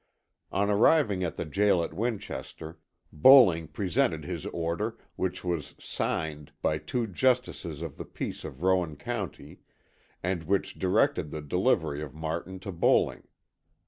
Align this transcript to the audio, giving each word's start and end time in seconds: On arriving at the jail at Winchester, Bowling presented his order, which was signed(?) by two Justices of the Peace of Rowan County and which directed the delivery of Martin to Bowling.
On 0.51 0.67
arriving 0.67 1.23
at 1.23 1.35
the 1.35 1.45
jail 1.45 1.83
at 1.83 1.93
Winchester, 1.93 2.79
Bowling 3.13 3.67
presented 3.67 4.23
his 4.25 4.47
order, 4.47 4.97
which 5.15 5.43
was 5.43 5.75
signed(?) 5.77 6.51
by 6.63 6.79
two 6.79 7.05
Justices 7.05 7.83
of 7.83 7.97
the 7.97 8.05
Peace 8.05 8.43
of 8.43 8.63
Rowan 8.63 8.95
County 8.95 9.59
and 10.23 10.45
which 10.45 10.79
directed 10.79 11.29
the 11.29 11.43
delivery 11.43 12.01
of 12.01 12.15
Martin 12.15 12.59
to 12.61 12.71
Bowling. 12.71 13.27